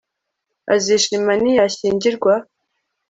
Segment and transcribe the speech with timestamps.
[0.73, 2.33] Azishima niyashyingirwa